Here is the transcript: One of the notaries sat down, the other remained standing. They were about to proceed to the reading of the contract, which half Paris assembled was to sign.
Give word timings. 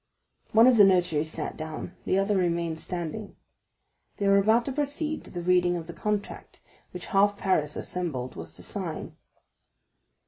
One 0.51 0.65
of 0.65 0.77
the 0.77 0.83
notaries 0.83 1.29
sat 1.29 1.55
down, 1.55 1.95
the 2.05 2.17
other 2.17 2.35
remained 2.35 2.79
standing. 2.79 3.35
They 4.17 4.27
were 4.27 4.39
about 4.39 4.65
to 4.65 4.71
proceed 4.71 5.23
to 5.25 5.29
the 5.29 5.43
reading 5.43 5.75
of 5.77 5.85
the 5.85 5.93
contract, 5.93 6.59
which 6.89 7.05
half 7.13 7.37
Paris 7.37 7.75
assembled 7.75 8.33
was 8.35 8.55
to 8.55 8.63
sign. 8.63 9.15